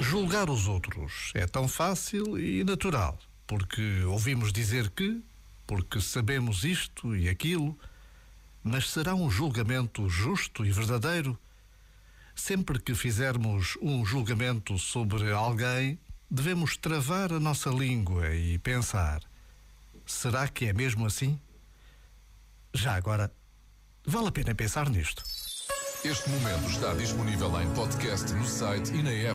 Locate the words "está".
26.68-26.92